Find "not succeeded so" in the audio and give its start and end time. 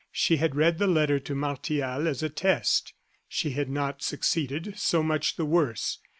3.69-5.03